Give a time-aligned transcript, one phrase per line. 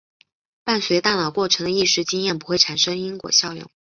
[0.63, 3.69] 伴随大脑过程的意识经验不会产生因果效用。